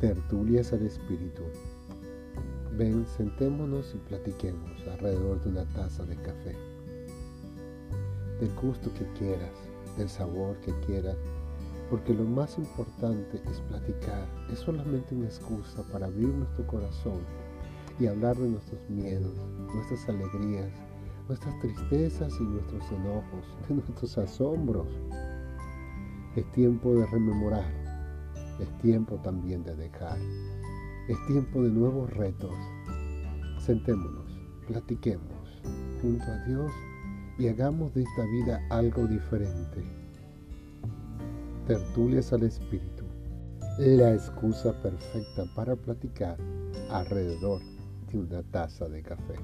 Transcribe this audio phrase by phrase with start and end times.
[0.00, 1.42] Tertulias al Espíritu.
[2.78, 6.56] Ven, sentémonos y platiquemos alrededor de una taza de café.
[8.40, 9.52] Del gusto que quieras,
[9.98, 11.18] del sabor que quieras,
[11.90, 17.20] porque lo más importante es platicar, es solamente una excusa para abrir nuestro corazón
[17.98, 19.34] y hablar de nuestros miedos,
[19.74, 20.72] nuestras alegrías,
[21.28, 24.88] nuestras tristezas y nuestros enojos, de nuestros asombros.
[26.36, 27.79] Es tiempo de rememorar,
[28.60, 30.18] es tiempo también de dejar,
[31.08, 32.54] es tiempo de nuevos retos.
[33.58, 35.60] Sentémonos, platiquemos
[36.00, 36.72] junto a Dios
[37.38, 39.84] y hagamos de esta vida algo diferente.
[41.66, 43.04] Tertulias al Espíritu,
[43.78, 46.36] la excusa perfecta para platicar
[46.90, 47.60] alrededor
[48.10, 49.34] de una taza de café.